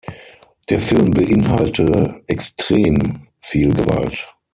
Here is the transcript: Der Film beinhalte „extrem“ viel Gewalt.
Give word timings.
Der 0.71 0.79
Film 0.79 1.11
beinhalte 1.11 2.23
„extrem“ 2.25 3.27
viel 3.39 3.71
Gewalt. 3.71 4.27